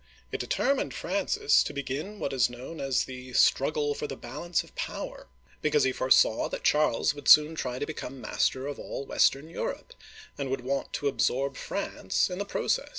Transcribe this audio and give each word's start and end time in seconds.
It 0.31 0.39
determined 0.39 0.95
Francis 0.95 1.61
to 1.61 1.73
begin 1.73 2.17
what 2.17 2.33
is 2.33 2.49
known 2.49 2.79
as 2.81 3.03
the" 3.03 3.33
Struggle 3.49 3.93
for 3.93 4.07
the 4.07 4.15
Balance 4.15 4.63
of 4.63 4.73
Power," 4.73 5.27
because 5.61 5.83
he 5.83 5.91
foresaw 5.91 6.49
that 6.49 6.63
Charles 6.63 7.13
would 7.13 7.27
soon 7.27 7.53
try 7.53 7.77
to 7.77 7.85
become 7.85 8.19
master 8.19 8.65
of 8.65 8.79
all 8.79 9.05
western 9.05 9.47
Europe, 9.47 9.93
and 10.39 10.49
would 10.49 10.61
want 10.61 10.91
to 10.93 11.07
absorb 11.07 11.55
France 11.55 12.31
in 12.31 12.39
the 12.39 12.45
process. 12.45 12.89